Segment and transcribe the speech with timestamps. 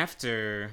[0.00, 0.72] after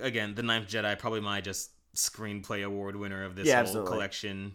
[0.00, 3.88] again the Ninth Jedi, probably my just screenplay award winner of this Yeah, Oh, absolutely.
[3.88, 4.54] whole collection.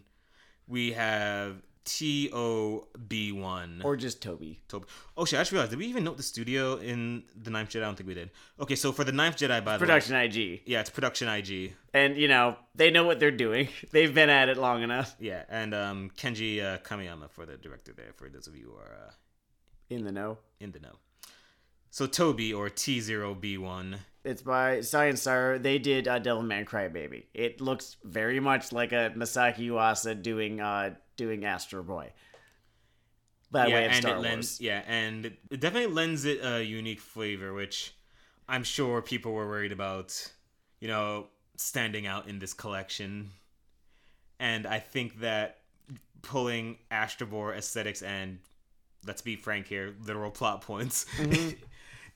[0.68, 3.80] We have T O B one.
[3.84, 4.60] Or just Toby.
[4.68, 4.86] Tob-
[5.16, 5.38] Oh shit!
[5.38, 5.70] I just realized.
[5.72, 7.78] Did we even note the studio in the Ninth Jedi?
[7.82, 8.30] I don't think we did.
[8.60, 10.62] Okay, so for the Ninth Jedi, by the way, Production IG.
[10.64, 11.72] yeah, it's production IG.
[11.92, 13.68] And, you know, they know what they're doing.
[13.90, 15.16] They've been at it long enough.
[15.18, 18.12] Yeah, and um, Kenji uh, Kamiyama for the director there.
[18.14, 19.10] For those of you who are uh,
[19.90, 20.38] In the know.
[20.60, 20.94] in the know.
[21.92, 23.98] So Toby or T Zero B one.
[24.24, 25.58] It's by Science SARU.
[25.62, 27.24] They did uh, Devilman Crybaby.
[27.34, 32.10] It looks very much like a Masaaki Yuasa doing uh doing Astro Boy.
[33.50, 34.60] By yeah, way of and Star it lends Wars.
[34.62, 37.94] yeah, and it definitely lends it a unique flavor, which
[38.48, 40.32] I'm sure people were worried about,
[40.80, 41.26] you know,
[41.58, 43.28] standing out in this collection.
[44.40, 45.58] And I think that
[46.22, 48.38] pulling Astro Boy aesthetics and
[49.06, 51.50] let's be frank here, literal plot points Mm-hmm.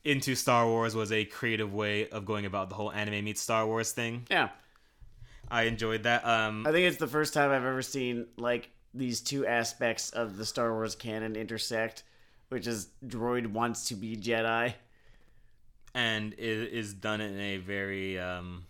[0.06, 3.66] into Star Wars was a creative way of going about the whole anime meets Star
[3.66, 4.26] Wars thing.
[4.30, 4.48] Yeah.
[5.50, 6.24] I enjoyed that.
[6.26, 10.36] Um I think it's the first time I've ever seen like these two aspects of
[10.36, 12.02] the Star Wars canon intersect,
[12.48, 14.74] which is droid wants to be Jedi.
[15.94, 18.64] and it is done in a very um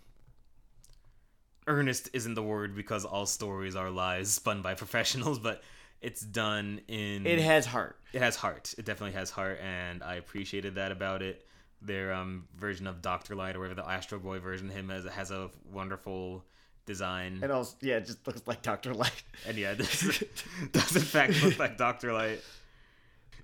[1.67, 5.61] earnest isn't the word because all stories are lies spun by professionals but
[6.01, 7.97] it's done in It has heart.
[8.13, 11.45] it has heart it definitely has heart and i appreciated that about it
[11.81, 15.05] their um version of dr light or whatever the astro boy version of him has
[15.05, 16.43] has a wonderful
[16.85, 19.23] design and also yeah, it just looks like Doctor Light.
[19.47, 20.23] and yeah this
[20.71, 22.41] does in fact look like dr light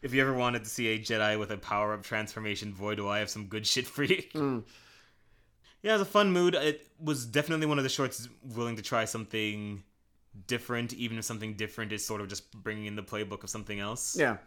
[0.01, 3.19] if you ever wanted to see a jedi with a power-up transformation boy do i
[3.19, 4.63] have some good shit for you Mm.
[5.81, 6.55] Yeah, it was a fun mood.
[6.55, 9.83] It was definitely one of the shorts willing to try something
[10.47, 13.79] different, even if something different is sort of just bringing in the playbook of something
[13.79, 14.15] else.
[14.17, 14.37] Yeah.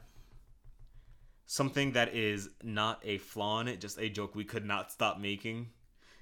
[1.47, 5.19] Something that is not a flaw in it, just a joke we could not stop
[5.21, 5.69] making,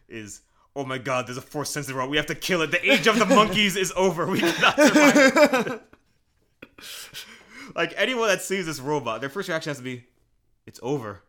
[0.08, 0.42] is
[0.76, 2.10] oh my god, there's a force sensitive robot.
[2.10, 2.70] We have to kill it.
[2.70, 4.26] The age of the monkeys is over.
[4.26, 5.80] We cannot survive.
[7.74, 10.04] like anyone that sees this robot, their first reaction has to be,
[10.66, 11.22] "It's over.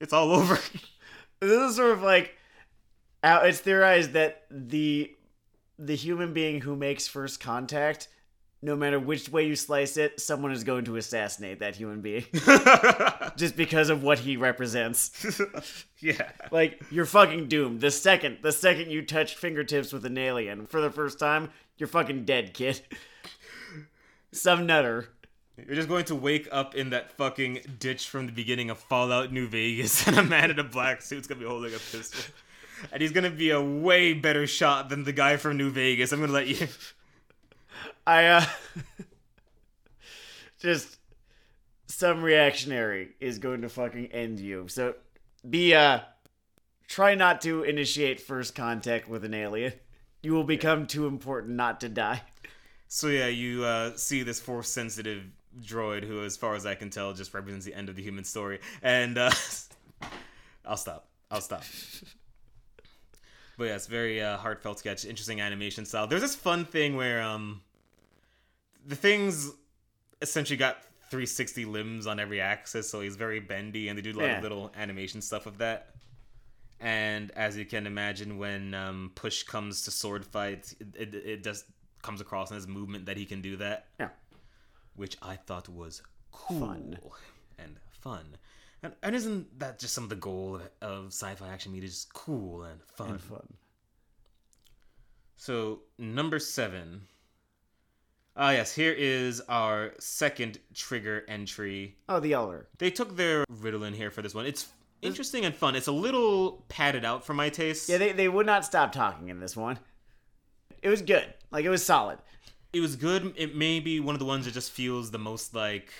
[0.00, 0.58] It's all over."
[1.42, 2.36] This is sort of like
[3.22, 5.10] uh, it's theorized that the
[5.80, 8.08] the human being who makes first contact,
[8.62, 12.24] no matter which way you slice it, someone is going to assassinate that human being
[13.36, 15.40] just because of what he represents.
[15.98, 16.30] yeah.
[16.50, 17.80] Like you're fucking doomed.
[17.80, 21.88] The second the second you touch fingertips with an alien for the first time, you're
[21.88, 22.82] fucking dead, kid.
[24.32, 25.08] Some nutter.
[25.56, 29.30] You're just going to wake up in that fucking ditch from the beginning of Fallout
[29.30, 32.32] New Vegas, and a man in a black suit's gonna be holding a pistol.
[32.92, 36.12] And he's gonna be a way better shot than the guy from New Vegas.
[36.12, 36.66] I'm gonna let you.
[38.06, 38.44] I uh
[40.58, 40.98] just
[41.86, 44.68] some reactionary is going to fucking end you.
[44.68, 44.94] So
[45.48, 46.00] be uh
[46.88, 49.72] try not to initiate first contact with an alien.
[50.22, 52.22] You will become too important not to die.
[52.88, 55.22] So yeah, you uh, see this force sensitive
[55.62, 58.24] droid who, as far as I can tell, just represents the end of the human
[58.24, 58.58] story.
[58.82, 59.30] And uh,
[60.66, 61.06] I'll stop.
[61.30, 61.62] I'll stop.
[63.60, 66.06] But yeah, it's very uh, heartfelt sketch, interesting animation style.
[66.06, 67.60] There's this fun thing where um,
[68.86, 69.50] the things
[70.22, 70.78] essentially got
[71.10, 74.36] 360 limbs on every axis, so he's very bendy, and they do a lot Yeah.
[74.38, 75.90] of little animation stuff with that.
[76.80, 81.44] And as you can imagine, when um, push comes to sword fights, it, it, it
[81.44, 81.66] just
[82.00, 84.08] comes across in his movement that he can do that, Yeah.
[84.96, 86.00] which I thought was
[86.32, 86.98] cool Fun.
[87.58, 88.24] and fun.
[88.82, 91.88] And, and isn't that just some of the goal of, of sci-fi action media?
[91.88, 93.10] Just cool and fun.
[93.10, 93.46] And fun.
[95.36, 97.02] So number seven.
[98.36, 101.96] Ah yes, here is our second trigger entry.
[102.08, 102.68] Oh, the Elder.
[102.78, 104.46] They took their riddle in here for this one.
[104.46, 104.68] It's
[105.02, 105.76] interesting and fun.
[105.76, 107.88] It's a little padded out for my taste.
[107.88, 109.78] Yeah, they, they would not stop talking in this one.
[110.82, 111.34] It was good.
[111.50, 112.18] Like it was solid.
[112.72, 113.34] it was good.
[113.36, 115.92] It may be one of the ones that just feels the most like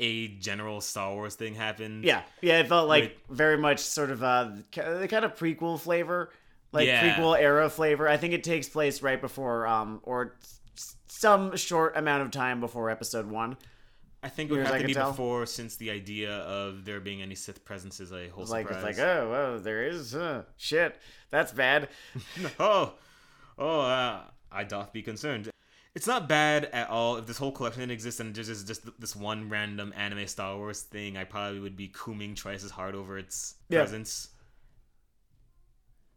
[0.00, 2.04] a general Star Wars thing happened.
[2.04, 3.18] Yeah, yeah, it felt like Wait.
[3.30, 6.30] very much sort of uh the kind of prequel flavor,
[6.72, 7.16] like Yeah.
[7.16, 8.08] prequel era flavor.
[8.08, 10.36] I think it takes place right before um or
[11.08, 13.56] some short amount of time before episode one.
[14.24, 15.10] I think it would have to be tell.
[15.10, 18.90] before, since the idea of there being any Sith presence is a whole Like surprise.
[18.90, 20.96] it's like oh well there is uh, shit
[21.30, 21.88] that's bad.
[22.60, 22.94] oh,
[23.58, 25.50] oh, uh, I doth be concerned.
[25.94, 27.16] It's not bad at all.
[27.18, 30.56] If this whole collection didn't exist and there's just, just this one random anime Star
[30.56, 33.80] Wars thing, I probably would be cooming twice as hard over its Yeah.
[33.80, 34.28] presence.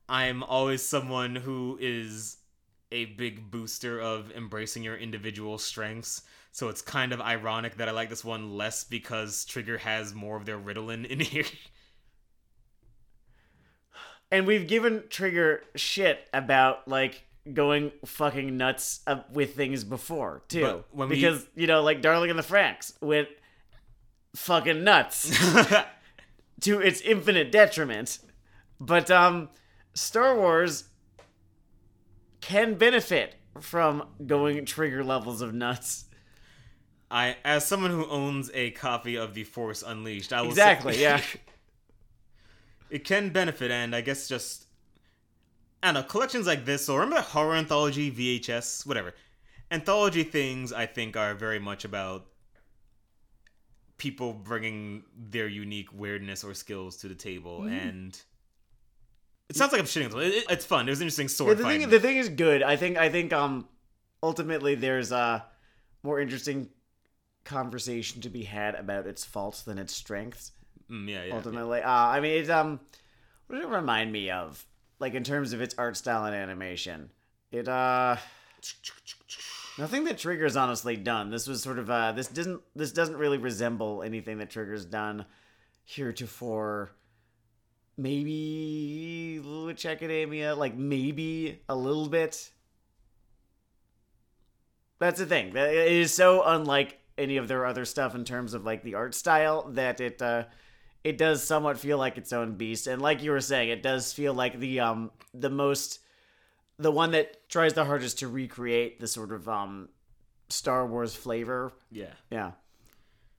[0.07, 2.38] I'm always someone who is
[2.92, 6.22] a big booster of embracing your individual strengths.
[6.51, 10.38] So it's kind of ironic that I like this one less because Trigger has more
[10.38, 11.44] of their Ritalin in here.
[14.31, 20.83] and we've given Trigger shit about like going fucking nuts uh, with things before too,
[20.92, 23.27] when we- because you know, like Darling in the Franxx went
[24.36, 25.30] fucking nuts
[26.62, 28.19] to its infinite detriment.
[28.80, 29.50] But um,
[29.94, 30.86] Star Wars
[32.42, 36.06] can benefit from going trigger levels of nuts.
[37.09, 41.01] I, as someone who owns a copy of The Force Unleashed, I will say- Exactly,
[41.01, 41.21] yeah.
[42.89, 44.64] it can benefit, and I guess just
[45.85, 46.85] I don't know collections like this.
[46.85, 49.13] So remember horror anthology, VHS, whatever.
[49.69, 52.25] Anthology things, I think, are very much about
[53.97, 57.73] people bringing their unique weirdness or skills to the table, Mm-hmm.
[57.73, 58.21] and
[59.47, 60.13] it sounds like I'm shitting.
[60.21, 60.33] it.
[60.33, 60.87] It- It's fun.
[60.87, 61.81] It was interesting Yeah, sword the fighting.
[61.81, 62.63] thing, the thing is good.
[62.63, 63.67] I think, I think, um,
[64.23, 65.45] ultimately there's a
[66.03, 66.69] more interesting
[67.43, 70.51] conversation to be had about its faults than its strengths.
[70.89, 71.35] Mm, yeah, yeah.
[71.35, 71.81] ultimately.
[71.81, 72.79] Uh, I mean, it um,
[73.47, 74.65] what does it remind me of?
[75.05, 77.11] Like in terms of its art style and animation,
[77.51, 78.17] it uh,
[79.77, 81.29] nothing that Trigger's honestly done.
[81.29, 85.27] This was sort of uh, this doesn't this doesn't really resemble anything that Trigger's done
[85.83, 86.89] heretofore.
[87.95, 92.49] Maybe Witch Academia, like maybe a little bit.
[94.97, 95.55] That's the thing.
[95.55, 99.13] It is so unlike any of their other stuff in terms of like the art
[99.13, 100.45] style that it uh
[101.05, 102.87] it does somewhat feel like its own beast.
[102.87, 105.99] And like you were saying, it does feel like the um the most
[106.79, 109.87] the one that tries the hardest to recreate the sort of um
[110.49, 111.71] Star Wars flavor.
[111.91, 112.13] yeah.
[112.31, 112.51] Yeah.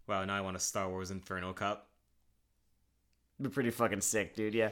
[0.06, 0.24] Wow.
[0.24, 1.88] Now I want a Star Wars Inferno Cop.
[3.42, 4.54] Be pretty fucking sick, dude.
[4.54, 4.70] Yeah.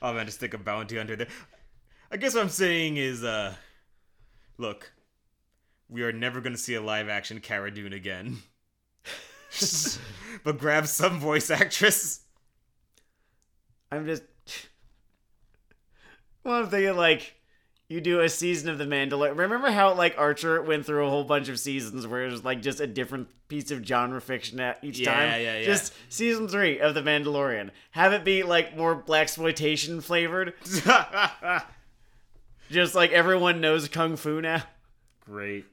[0.00, 1.26] Oh man, to stick a bounty under there.
[2.12, 3.52] I guess what I'm saying is, uh,
[4.58, 4.92] look,
[5.88, 8.38] we are never gonna see a live action Cara Dune again.
[10.44, 12.20] but grab some voice actress.
[13.90, 14.22] I'm just
[16.44, 17.34] well, I'm thinking like
[17.88, 19.36] you do a season of the Mandalorian.
[19.38, 22.60] Remember how like Archer went through a whole bunch of seasons where it was like
[22.60, 25.40] just a different piece of genre fiction at each Yeah, time.
[25.40, 25.64] yeah, yeah.
[25.64, 27.70] Just season three of the Mandalorian.
[27.92, 30.52] Have it be like more blaxploitation flavored.
[32.70, 34.62] Just like everyone knows kung fu now.
[35.24, 35.64] Great.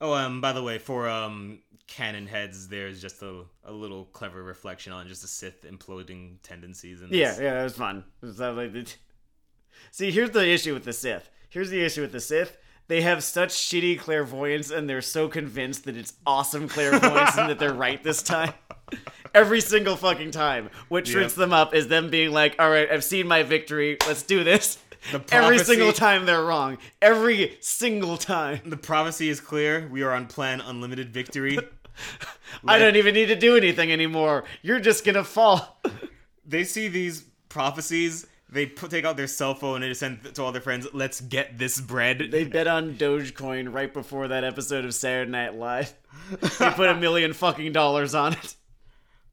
[0.00, 1.58] Oh, um, by the way, for um
[1.92, 7.00] canon heads, there's just a, a little clever reflection on just the Sith imploding tendencies.
[7.00, 7.10] This.
[7.10, 8.04] Yeah, yeah, that was fun.
[8.22, 8.72] Was like
[9.90, 11.28] See, here's the issue with the Sith.
[11.50, 12.56] Here's the issue with the Sith.
[12.88, 17.58] They have such shitty clairvoyance, and they're so convinced that it's awesome clairvoyance and that
[17.58, 18.54] they're right this time.
[19.34, 20.70] Every single fucking time.
[20.88, 21.38] What trips Yep.
[21.38, 23.98] them up is them being like, all right, I've seen my victory.
[24.06, 24.78] Let's do this.
[25.32, 26.78] Every single time they're wrong.
[27.00, 28.60] Every single time.
[28.64, 29.88] The prophecy is clear.
[29.90, 31.58] We are on plan unlimited victory.
[32.66, 34.44] I don't even need to do anything anymore.
[34.62, 35.80] You're just gonna fall.
[36.46, 38.26] they see these prophecies.
[38.48, 40.86] They put, take out their cell phone and they send to all their friends.
[40.92, 42.28] Let's get this bread.
[42.30, 45.94] They bet on Dogecoin right before that episode of Saturday Night Live.
[46.58, 48.56] They put a million fucking dollars on it.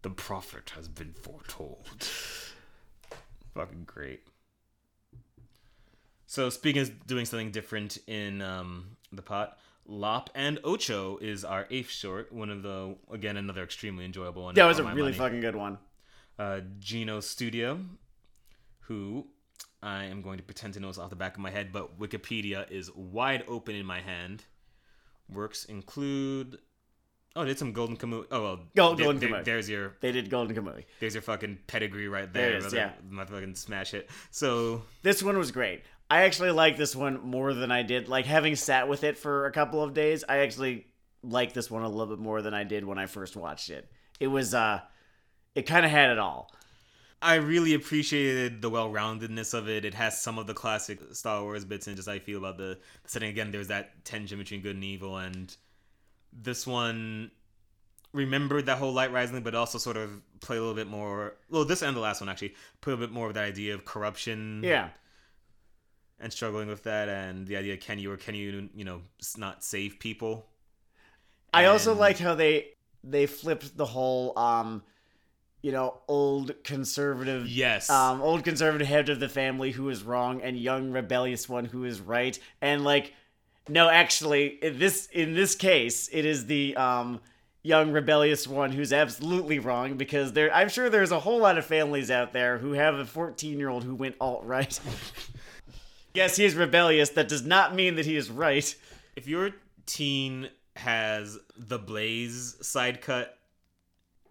[0.02, 2.08] the prophet has been foretold.
[3.54, 4.22] Fucking great.
[6.26, 9.57] So speaking of doing something different in um, the pot,
[9.90, 12.31] Lop and Ocho is our eighth short.
[12.31, 14.56] One of the again another extremely enjoyable one.
[14.56, 15.14] That was a really money.
[15.14, 15.78] fucking good one.
[16.38, 17.80] uh, Geno Studio,
[18.81, 19.26] who
[19.81, 22.00] I am going to pretend to know is off the back of my head, but
[22.00, 24.44] Wikipedia is wide open in my hand.
[25.30, 26.60] Works include.
[27.36, 28.26] Oh, did some Golden Kamuy.
[28.31, 29.44] Oh well, Gold- there- Golden there-.
[29.44, 30.86] There's your They did Golden Kamuy.
[31.00, 32.54] there's your fucking pedigree right There there.
[32.54, 32.78] it is, brother.
[32.78, 32.92] yeah.
[33.10, 34.10] My fucking smash hit.
[34.31, 35.84] So This one was great.
[36.09, 38.07] I actually like this one more than I did.
[38.07, 40.87] Like having sat with it for a couple of days, I actually
[41.21, 43.92] like this one a little bit more than I did when I first watched it.
[44.19, 44.81] It was uh
[45.56, 46.51] it kind of had it all.
[47.21, 49.83] I really appreciated the well-roundedness of it.
[49.83, 52.80] It has some of the classic Star Wars bits and just I feel about the
[53.06, 53.30] setting.
[53.30, 55.54] Again, there's that tension between good and evil, and
[56.31, 57.31] this one
[58.13, 61.35] remembered that whole light rising, but also sort of play a little bit more.
[61.49, 63.83] Well, this and the last one actually put a bit more of that idea of
[63.83, 64.89] corruption, Yeah.
[66.19, 69.02] And struggling with that, and the idea can you or can you, you know,
[69.38, 70.45] not save people.
[71.54, 72.69] I also And- liked how they
[73.04, 74.83] they flipped the whole um
[75.61, 77.90] you know, old conservative Yes.
[77.90, 81.83] um, old conservative head of the family who is wrong and young rebellious one who
[81.83, 83.14] is right and like
[83.68, 87.19] no actually in this in this case it is the um
[87.61, 91.66] young rebellious one who's absolutely wrong because there I'm sure there's a whole lot of
[91.66, 94.80] families out there who have a 14 year old who went alt right
[96.13, 98.75] yes he is rebellious that does not mean that he is right
[99.16, 99.51] if your
[99.85, 103.37] teen has the Blaze side cut,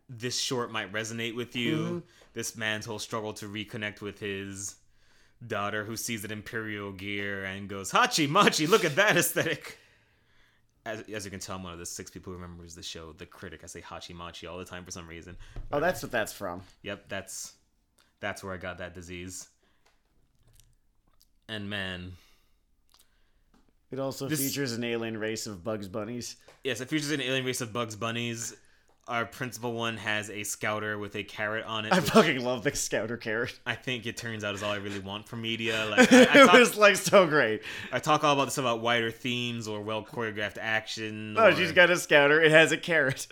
[0.08, 1.76] this short might resonate with you.
[1.76, 1.98] Mm-hmm.
[2.32, 4.76] this man's whole struggle to reconnect with his
[5.46, 9.78] daughter who sees an imperial gear and goes hachi machi look at that aesthetic
[10.86, 13.12] as, as you can tell i'm one of the six people who remembers the show
[13.12, 15.36] the critic i say hachi machi all the time for some reason
[15.70, 16.62] Oh, that's what that's from.
[16.82, 17.52] yep that's
[18.20, 19.48] that's where i got that disease
[21.48, 22.12] and man
[23.90, 26.36] It also This- features an alien race of Bugs Bunnies.
[26.64, 28.54] Yes, it features an alien race of Bugs Bunnies.
[29.06, 31.94] Our principal one has a scouter with a carrot on it.
[31.94, 33.58] I fucking love the Scouter carrot.
[33.64, 35.86] I think it turns out is all I really want from media.
[35.96, 37.62] Like I, I, it was like so great.
[37.90, 41.36] I talk all about this about wider themes or well choreographed action.
[41.38, 42.42] Oh, or- she's got a Scouter.
[42.42, 43.26] It has a carrot.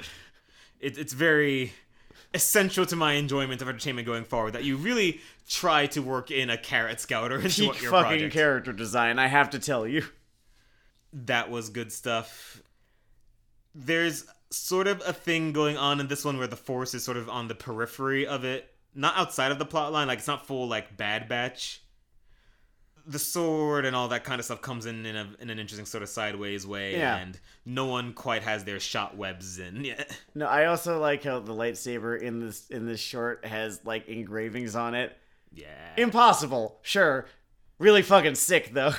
[0.81, 1.75] it, it's very
[2.37, 6.51] essential to my enjoyment of entertainment going forward that you really try to work in
[6.51, 8.33] a carrot scouter into Peak what your fucking project.
[8.35, 9.19] character design.
[9.19, 10.05] I have to tell you.
[11.13, 12.63] that was good stuff.
[13.75, 17.17] There's sort of a thing going on in this one where the force is sort
[17.17, 20.07] of on the periphery of it, not outside of the plot line.
[20.07, 21.83] Like it's not full like Bad Batch.
[23.09, 25.87] The sword and all that kind of stuff comes in in, a, in an interesting
[25.87, 27.17] sort of sideways way, Yeah.
[27.19, 30.19] and no one quite has their shot webs in yet.
[30.35, 34.75] No, I also like how the lightsaber in this in this short has like engravings
[34.75, 35.17] on it.
[35.55, 37.27] Yeah, Impossible, sure.
[37.79, 38.93] Really fucking sick though.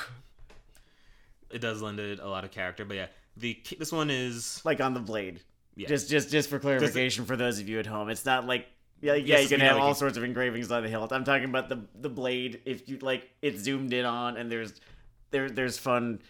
[1.50, 4.80] it does lend it a lot of character, but yeah, the this one is Like
[4.80, 5.40] on the blade.
[5.76, 5.88] yeah.
[5.88, 8.66] Just just just for clarification for those of you at home, it's not like
[9.00, 11.12] yeah, yeah, you can have like all sorts of engravings on the hilt.
[11.12, 12.60] I'm talking about the the blade.
[12.64, 14.80] If you like, it's zoomed in on, and there's
[15.30, 16.20] there there's fun,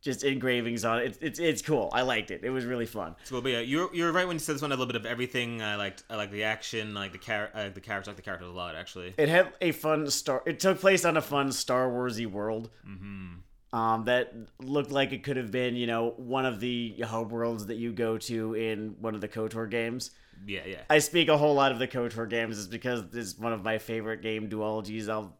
[0.00, 1.06] just engravings on it.
[1.06, 1.88] It's it's it's cool.
[1.92, 2.44] I liked it.
[2.44, 3.16] It was really fun.
[3.24, 5.06] So, but yeah, you're you're right when you said this one a little bit of
[5.06, 5.62] everything.
[5.62, 7.80] Uh, I liked I uh, like the action, I like the char- I like the
[7.80, 9.14] character, I like the characters a lot actually.
[9.16, 10.42] It had a fun star.
[10.46, 12.70] It took place on a fun Star Warsy world.
[12.86, 13.34] Mm-hmm.
[13.72, 17.66] Um, that looked like it could have been, you know, one of the hub worlds
[17.66, 20.10] that you go to in one of the KOTOR games.
[20.46, 20.80] Yeah, yeah.
[20.88, 23.76] I speak a whole lot of the KOTOR games is because it's one of my
[23.76, 25.08] favorite game duologies.
[25.10, 25.36] I'll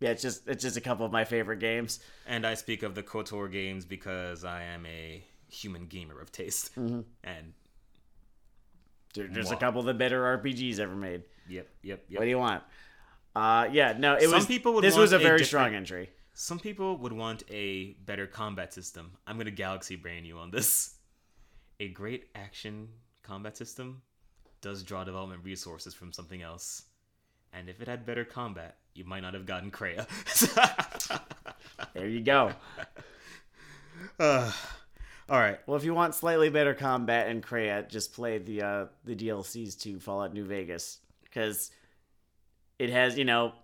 [0.00, 1.98] yeah, it's just it's just a couple of my favorite games.
[2.28, 6.74] And I speak of the KOTOR games because I am a human gamer of taste.
[6.76, 7.04] Mhm.
[7.24, 7.54] And
[9.14, 11.22] There- There's a couple of the better RPGs ever made.
[11.48, 12.18] yep, yep, yep.
[12.20, 12.62] What do you want?
[13.34, 14.46] Uh, yeah, no, it Some was.
[14.46, 16.10] people would this was a a very different- strong entry.
[16.40, 19.10] Some people would want a better combat system.
[19.26, 20.94] I'm gonna galaxy brain you on this.
[21.80, 22.90] A great action
[23.24, 24.02] combat system
[24.60, 26.84] does draw development resources from something else.
[27.52, 30.06] And if it had better combat, you might not have gotten Kreia.
[31.94, 32.52] There you go.
[34.20, 34.52] Uh,
[35.28, 35.58] all right.
[35.66, 39.76] Well, if you want slightly better combat and Kreia, just play the uh, the DLCs
[39.80, 41.72] to Fallout New Vegas because
[42.78, 43.54] it has you know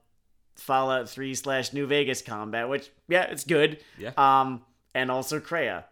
[0.56, 3.78] Fallout Three slash New Vegas combat, which yeah, it's good.
[3.99, 4.12] Yeah.
[4.16, 4.62] Um,
[4.94, 5.84] and also Kreia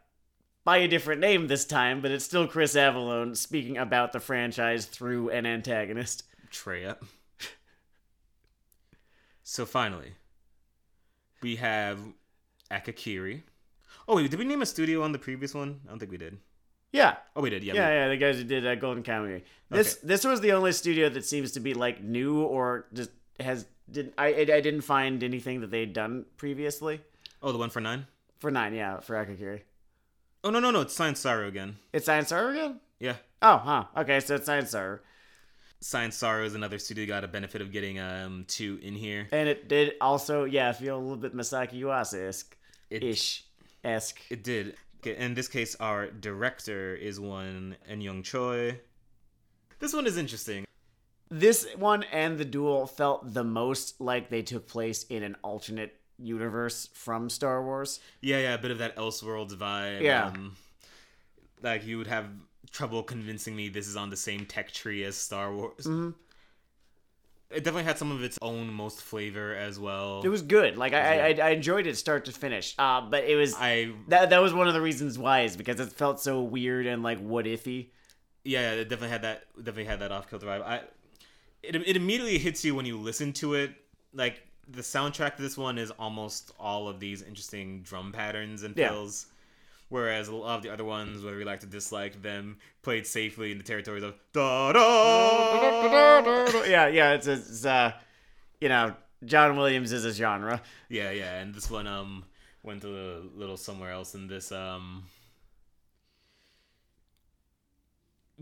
[0.65, 4.87] by a different name this time, but it's still Chris Avellone speaking about the franchise
[4.87, 6.25] through an antagonist.
[6.53, 6.97] Treya.
[9.43, 10.13] so finally,
[11.43, 11.99] we have
[12.71, 13.43] Akakiri.
[14.09, 15.81] Oh wait, did we name a studio on the previous one?
[15.87, 16.39] I don't think we did.
[16.93, 17.65] Yeah, Oh, we did.
[17.65, 17.73] Yeah.
[17.73, 18.09] yeah, yeah.
[18.09, 19.43] The guys who did uh, Golden Kamuy.
[19.71, 23.65] This this was the only studio that seems to be like new or just has
[23.93, 27.01] did I I didn't find anything that they'd done previously
[27.43, 28.07] Oh, the one for nine.
[28.41, 28.75] for nine.
[28.75, 29.61] Yeah, for Akakiri.
[30.45, 30.81] Oh no no no!
[30.81, 31.77] It's Science SARU again.
[31.93, 32.81] It's Science SARU again.
[32.99, 33.17] Yeah.
[33.43, 33.85] Oh, huh.
[33.97, 35.01] Okay, so it's Science SARU,
[35.81, 39.29] Science SARU is another studio got a benefit of getting um two in here.
[39.33, 42.57] and it did also yeah feel a little bit Masaaki Yuasa esque
[42.91, 43.45] It ish
[43.85, 44.21] esque.
[44.31, 44.77] it did.
[45.01, 48.79] Okay, In this case, our director is one and Young Choi.
[49.81, 50.65] This one is interesting.
[51.35, 55.97] This one and the duel felt the most like they took place in an alternate
[56.19, 58.01] universe from Star Wars.
[58.21, 60.03] Yeah, yeah, a bit of that Elseworlds vibe.
[60.03, 60.27] Yeah.
[60.27, 60.57] Um,
[61.63, 62.27] like you would have
[62.71, 65.87] trouble convincing me this is on the same tech tree as Star Wars.
[65.87, 66.15] Mhm.
[67.51, 70.21] It definitely had some of its own most flavor as well.
[70.23, 70.77] It was good.
[70.77, 72.75] Like I, I, I enjoyed it start to finish.
[72.79, 75.81] Uh, but it was I that that was one of the reasons why is because
[75.81, 77.89] it felt so weird and like what ify.
[78.45, 80.63] yeah, it definitely had that definitely had that off kilter vibe.
[80.63, 80.81] I
[81.63, 83.73] it it immediately hits you when you listen to it.
[84.15, 88.77] Like the soundtrack to this one is almost all of these interesting drum patterns and
[88.77, 88.89] Yeah.
[88.91, 89.27] fills.
[89.89, 93.53] Whereas a lot of the other ones, whether we like to dislike them, played safely
[93.53, 96.65] in the territories of da da.
[96.65, 97.13] yeah, yeah.
[97.13, 97.93] It's, it's uh,
[98.61, 100.63] you know, John Williams is a genre.
[100.89, 102.25] Yeah, yeah, and this one um
[102.63, 102.89] went a
[103.37, 105.05] little somewhere else in this um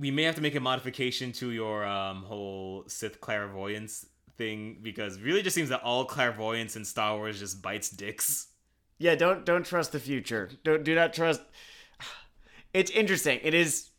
[0.00, 4.06] we may have to make a modification to your um whole Sith clairvoyance
[4.38, 8.48] thing because it really just seems that all clairvoyance in Star Wars just bites dicks.
[8.98, 10.50] Yeah, don't don't trust the future.
[10.64, 11.42] Don't do not trust.
[12.72, 13.40] It's interesting.
[13.42, 13.90] It is.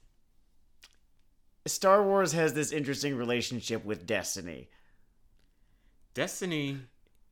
[1.68, 4.70] Star Wars has this interesting relationship with destiny.
[6.14, 6.80] Destiny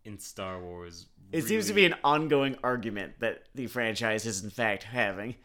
[0.03, 1.07] in Star Wars.
[1.31, 5.35] It seems to be an ongoing argument that the franchise is in fact having.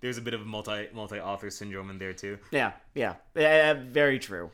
[0.00, 2.38] There's a bit of multi multi author syndrome in there too.
[2.50, 4.50] Yeah, yeah, yeah, very true.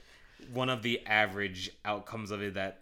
[0.52, 2.80] One of the average outcomes of it that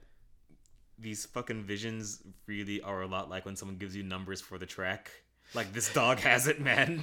[0.99, 4.67] these fucking visions really are a lot like when someone gives you numbers for the
[4.67, 5.11] track.
[5.55, 7.03] Like this dog has it, man.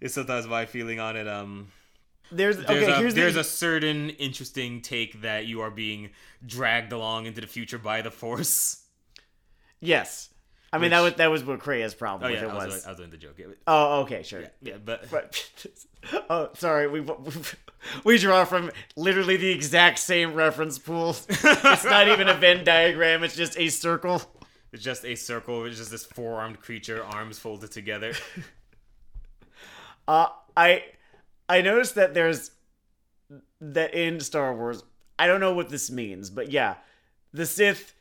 [0.00, 1.26] it's sometimes my feeling on it.
[1.28, 1.68] Um,
[2.30, 2.92] There's, there's okay.
[2.92, 6.10] a here's there's the, a certain interesting take that you are being
[6.46, 8.84] dragged along into the future by the force.
[9.80, 10.30] yes.
[10.74, 12.74] I mean that was that was what Kreia's problem Oh with yeah, it I was,
[12.74, 12.86] was.
[12.86, 13.34] I was doing the joke.
[13.38, 14.42] Yeah, but- Oh, okay, sure.
[14.62, 15.50] yeah, but But
[16.28, 17.00] oh, sorry, we
[18.04, 21.16] we draw from literally the exact same reference pool.
[21.28, 24.22] It's not even a Venn diagram; it's just a circle.
[24.72, 25.64] it's just a circle.
[25.64, 28.12] It's just this four armed creature, arms folded together.
[30.06, 30.26] Uh,
[30.56, 30.84] I
[31.48, 32.50] I noticed that there's
[33.60, 34.82] that in Star Wars.
[35.18, 36.74] I don't know what this means, but yeah,
[37.32, 37.93] the Sith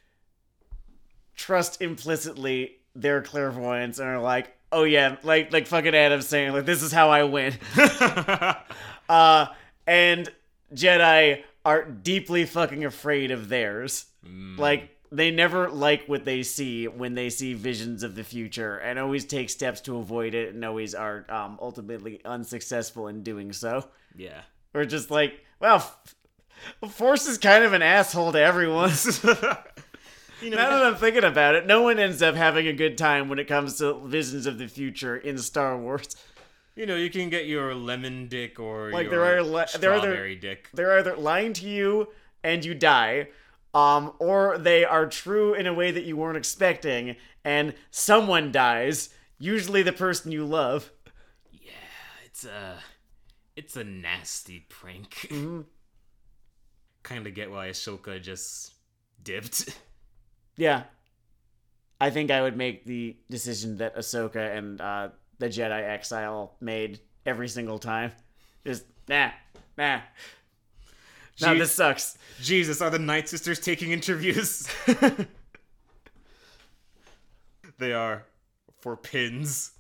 [1.36, 6.66] trust implicitly their clairvoyance and are like, oh yeah, like like fucking Adam saying like
[6.66, 7.54] this is how I win.
[9.10, 9.46] uh,
[9.88, 10.30] and
[10.74, 14.06] Jedi are deeply fucking afraid of theirs.
[14.60, 18.98] Like they never like what they see when they see visions of the future, and
[18.98, 23.88] always take steps to avoid it, and always are um, ultimately unsuccessful in doing so.
[24.16, 24.42] yeah.
[24.74, 25.88] Or just like, well,
[26.90, 28.90] Force is kind of an asshole to everyone.
[30.44, 32.98] You know, now that I'm thinking about it, no one ends up having a good
[32.98, 36.16] time when it comes to visions of the future in Star Wars.
[36.76, 39.94] you know, you can get your lemon dick or Like, your there are le- there
[39.94, 40.70] are strawberry dick.
[40.74, 42.10] They're either lying to you
[42.44, 43.30] and you die,
[43.74, 49.10] um, or they are true in a way that you weren't expecting, and someone dies.
[49.40, 50.92] Usually, the person you love.
[51.52, 51.72] Yeah,
[52.26, 52.80] it's a,
[53.56, 55.28] it's a nasty prank.
[55.30, 55.62] Mm-hmm.
[57.04, 58.74] kind of get why Ahsoka just
[59.24, 59.78] dipped.
[60.56, 60.84] Yeah,
[62.00, 67.00] I think I would make the decision that Ahsoka and uh, the Jedi Exile made
[67.26, 68.12] every single time.
[68.66, 69.32] Just nah,
[69.78, 70.00] nah.
[71.42, 72.18] Nah, Gee- this sucks.
[72.42, 74.68] Jesus, are the Night Sisters taking interviews?
[77.80, 78.26] they are
[78.80, 79.72] for pins.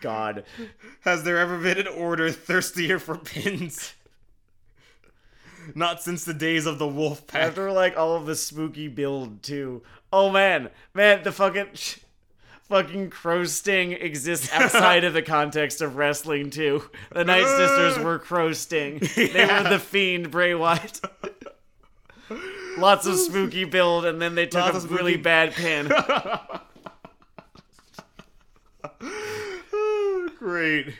[0.00, 0.44] God.
[1.00, 3.94] Has there ever been an order thirstier for pins?
[5.74, 7.42] Not since the days of the wolf pack.
[7.42, 9.82] After like all of the spooky build too.
[10.12, 11.68] Oh man, man, the fucking
[12.68, 16.82] fucking crow sting exists outside of the context of wrestling too.
[17.12, 19.00] The Night Sisters were crow sting.
[19.16, 21.00] They were the fiend Bray Wyatt.
[22.78, 25.90] Lots of spooky build, and then they took Lots a really bad pin.
[30.38, 30.94] Great.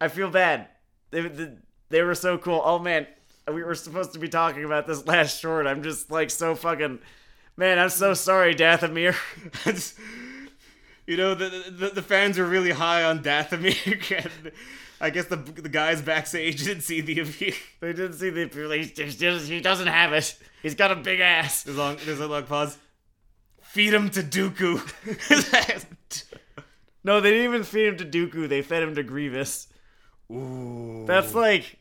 [0.00, 0.68] I feel bad.
[1.10, 1.52] They, they,
[1.92, 2.60] they were so cool.
[2.64, 3.06] Oh man,
[3.46, 5.66] we were supposed to be talking about this last short.
[5.66, 6.98] I'm just like so fucking.
[7.56, 9.14] Man, I'm so sorry, Dathomir.
[11.04, 14.52] You know, the, the the fans are really high on Dathomir.
[15.00, 17.54] I guess the the guys backstage didn't see the appeal.
[17.80, 18.96] They didn't see the police.
[18.96, 20.38] He he doesn't have it.
[20.62, 21.64] He's got a big ass.
[21.64, 22.78] There's long, there's a long pause.
[23.62, 24.78] Feed him to Dooku.
[27.04, 28.48] No, they didn't even feed him to Dooku.
[28.48, 29.68] They fed him to Grievous.
[30.30, 31.04] Ooh.
[31.06, 31.78] That's like.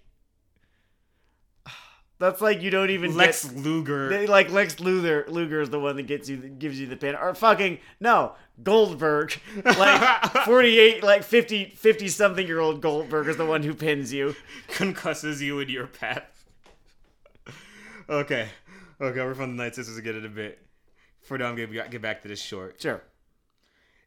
[2.21, 3.57] That's like you don't even Lex get.
[3.57, 4.07] Luger.
[4.09, 7.15] They, like Lex Luger, Luger is the one that gets you, gives you the pin,
[7.15, 9.33] or fucking no Goldberg,
[9.65, 14.13] like forty eight, like 50, 50 something year old Goldberg is the one who pins
[14.13, 14.35] you.
[14.69, 16.45] concusses you in your path.
[18.07, 18.49] okay.
[19.01, 20.59] Okay, we're from the Night Sisters again in a bit.
[21.23, 22.79] For now, I'm gonna get- get back to this short.
[22.79, 23.01] Sure.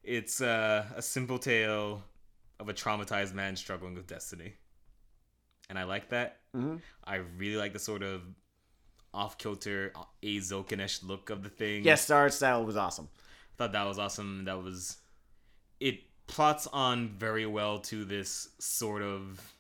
[0.05, 2.05] It's uh, a simple tale
[2.61, 4.55] of a traumatized man struggling with destiny.
[5.75, 6.39] And I like that.
[6.55, 6.81] Mhm.
[7.03, 8.23] I really like the sort of
[9.13, 11.83] off kilter, a Zokinesh look of the thing.
[11.83, 13.09] Yes, the art style was awesome.
[13.17, 14.45] I thought that was awesome.
[14.45, 14.99] That was
[15.81, 19.53] it plots on very well to this sort of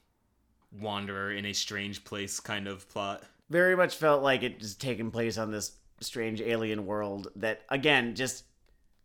[0.70, 3.24] wanderer in a strange place kind of plot.
[3.50, 8.14] Very much felt like it just taking place on this strange alien world that again
[8.14, 8.44] just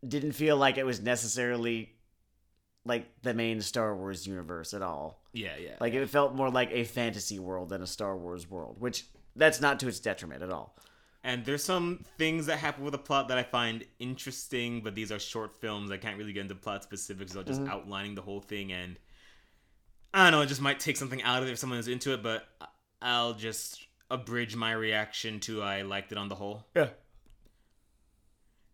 [0.07, 1.95] didn't feel like it was necessarily
[2.85, 5.18] like the main Star Wars universe at all.
[5.33, 5.75] Yeah, yeah.
[5.79, 9.61] Like it felt more like a fantasy world than a Star Wars world, which that's
[9.61, 10.75] not to its detriment at all.
[11.23, 15.11] and there's some things that happen with the plot that I find interesting, but these
[15.11, 15.91] are short films.
[15.91, 17.71] I can't really get into plot specifics without just mm-hmm.
[17.71, 18.71] outlining the whole thing.
[18.71, 18.97] And
[20.13, 22.13] I don't know, it just might take something out of it if someone is into
[22.13, 22.47] it, but
[23.01, 26.65] I'll just abridge my reaction to I liked it on the whole.
[26.75, 26.89] Yeah.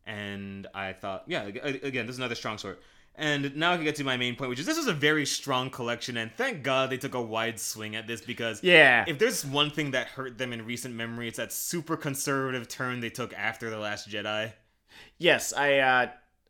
[0.05, 2.77] and I thought, yeah, again, this is another strong sword.
[3.17, 5.25] And now I can get to my main point, which is this was a very
[5.25, 9.05] strong collection, and thank God they took a wide swing at this because Yeah.
[9.07, 12.99] if there's one thing that hurt them in recent memory, it's that super conservative turn
[12.99, 14.51] they took after The Last Jedi.
[15.17, 16.07] yes, I uh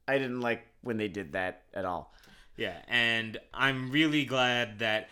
[0.08, 2.14] I didn't like when they did that at all.
[2.58, 5.10] Yeah, and I'm really glad that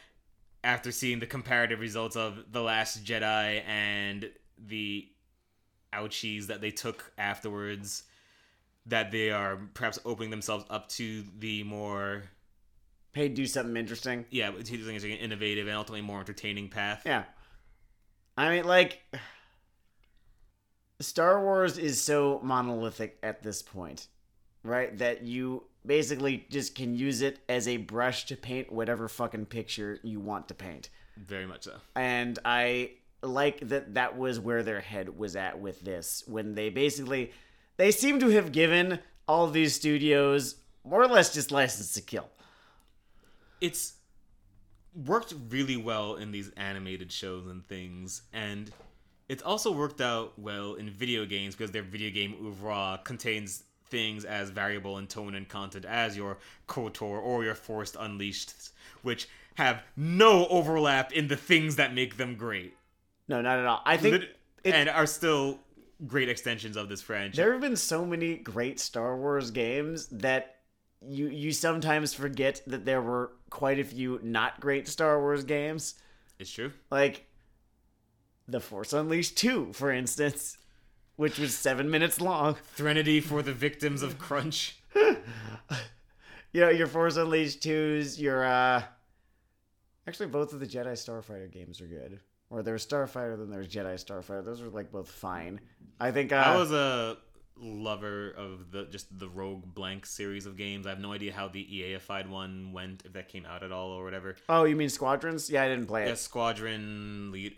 [0.63, 5.07] after seeing the comparative results of The Last Jedi and the
[5.91, 8.03] ouchies that they took afterwards,
[8.85, 12.23] that they are perhaps opening themselves up to the more,
[13.13, 14.25] Hey, do something interesting.
[14.31, 17.03] yeah, using an innovative and ultimately more entertaining path.
[17.05, 17.23] Yeah.
[18.35, 19.01] I mean, like,
[20.99, 24.07] Star Wars is so monolithic at this point,
[24.63, 24.97] right?
[24.97, 29.99] That you basically just can use it as a brush to paint whatever fucking picture
[30.03, 30.89] you want to paint.
[31.17, 31.75] Very much so.
[31.95, 32.91] And I
[33.21, 37.31] like that that was where their head was at with this when they basically
[37.77, 42.29] they seem to have given all these studios more or less just license to kill.
[43.61, 43.93] it's
[45.05, 48.71] worked really well in these animated shows and things and
[49.29, 54.23] it's also worked out well in video games because their video game oeuvre contains things
[54.25, 58.53] as variable in tone and content as your kotor or your Force Unleashed
[59.01, 62.75] which have no overlap in the things that make them great
[63.27, 63.81] No, not at all.
[63.85, 65.59] I think Lit- it- and are still
[66.07, 70.55] great extensions of this franchise There have been so many great Star Wars games that
[71.05, 75.95] you you sometimes forget that there were quite a few not great Star Wars games.
[76.39, 77.27] it's true Like
[78.47, 80.57] The Force Unleashed 2, for instance,
[81.15, 82.55] which was 7 minutes long.
[82.75, 84.77] threnody for the victims of crunch
[86.53, 88.83] You know, your Force Unleashed 2s, your uh
[90.07, 92.19] Actually both of the Jedi Starfighter games are good.
[92.53, 94.45] Or there's Starfighter then there's Jedi Starfighter.
[94.45, 95.59] Those are like both fine.
[95.99, 97.17] I think uh I was a
[97.57, 100.85] lover of the just the Rogue Blank series of games.
[100.85, 103.89] I have no idea how the EAified one went, if that came out at all
[103.89, 104.35] or whatever.
[104.47, 105.49] Oh, you mean Squadrons?
[105.49, 106.09] Yeah, I didn't play it.
[106.09, 107.55] Yeah, Squadron lead,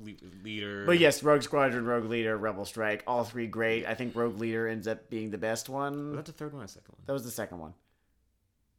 [0.00, 0.84] lead leader.
[0.84, 3.86] But yes, Rogue Squadron, Rogue Leader, Rebel Strike, all three great.
[3.86, 6.16] I think Rogue Leader ends up being the best was one.
[6.16, 7.02] that the third one or second one?
[7.06, 7.74] That was the second one.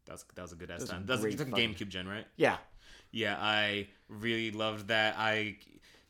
[0.05, 1.05] That was that was a good ass time.
[1.05, 1.45] That was, great you.
[1.45, 2.25] GameCube gen, right?
[2.35, 2.57] Yeah.
[3.15, 5.15] Yeah, I really loved that.
[5.17, 5.56] I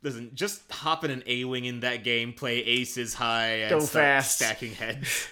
[0.01, 3.79] listen, just hop in an A wing in that game, play aces high, and Go
[3.79, 4.35] start fast.
[4.37, 5.27] stacking heads.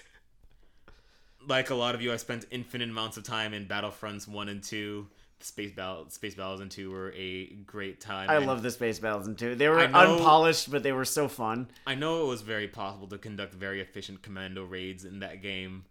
[1.48, 4.62] like a lot of you, I spent infinite amounts of time in Battlefronts one and
[4.62, 5.08] two.
[5.40, 8.30] Space Battle, Space Battles and two were a great time.
[8.30, 9.56] I and love the Space Battles in two.
[9.56, 11.66] They were know- unpolished, but they were so fun.
[11.88, 15.86] I know it was very possible to conduct very efficient commando raids in that game,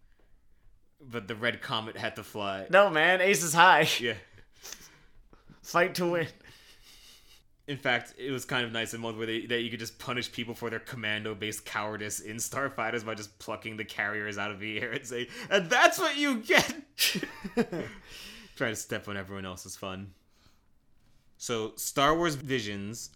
[1.02, 2.68] but the Red Comet had to fly.
[2.70, 3.88] No, man, Ace is high.
[4.00, 4.14] Yeah.
[5.64, 6.28] Fight to win.
[7.66, 9.98] In fact, it was kind of nice in mode where they, that you could just
[9.98, 14.60] punish people for their commando-based cowardice in Starfighters by just plucking the carriers out of
[14.60, 16.76] the air and say, "And that's what you get."
[18.58, 20.14] Try to step on everyone else's fun.
[21.38, 23.10] So, Star Wars Visions.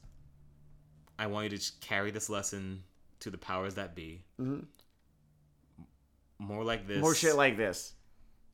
[1.20, 2.84] I want you to carry this lesson
[3.20, 4.24] to the powers that be.
[4.40, 4.66] Mhm.
[6.40, 7.02] More like this.
[7.02, 7.94] More shit like this,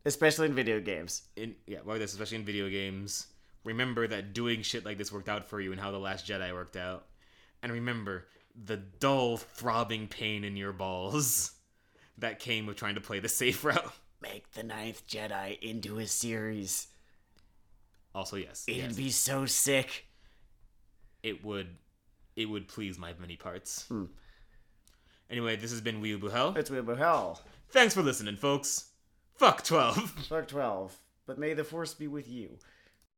[0.06, 1.24] especially in video games.
[1.36, 3.28] in yeah, more like this, especially in video games.
[3.64, 6.52] Remember that doing shit like this worked out for you and how the Last Jedi
[6.54, 7.06] worked out.
[7.62, 8.26] And remember
[8.66, 11.52] the dull, throbbing pain in your balls
[12.18, 13.94] that came with trying to play the safe route.
[14.22, 16.88] Make the Ninth Jedi into a series.
[18.16, 20.06] Also, yes, It'd yes, be so sick.
[21.24, 21.68] it would,
[22.36, 23.86] it would please my many parts.
[23.88, 24.06] Hmm.
[25.30, 26.54] Anyway, this has been Wee Hell.
[26.56, 27.42] It's Hell.
[27.72, 28.90] Thanks for listening, folks.
[29.36, 29.98] Fuck twelve.
[30.30, 30.96] Fuck 12.
[31.26, 32.60] But may the Force be with you.